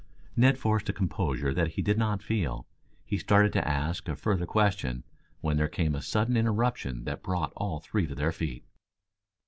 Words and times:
Ned 0.35 0.57
forced 0.57 0.89
a 0.89 0.93
composure 0.93 1.53
that 1.53 1.73
he 1.73 1.83
did 1.83 1.95
not 1.95 2.23
feel. 2.23 2.65
He 3.05 3.19
started 3.19 3.53
to 3.53 3.67
ask 3.67 4.07
a 4.07 4.15
further 4.15 4.47
question, 4.47 5.03
when 5.41 5.57
there 5.57 5.67
came 5.69 5.93
a 5.93 6.01
sudden 6.01 6.35
interruption 6.35 7.03
that 7.03 7.21
brought 7.21 7.53
all 7.55 7.79
three 7.81 8.07
to 8.07 8.15
their 8.15 8.31
feet. 8.31 8.65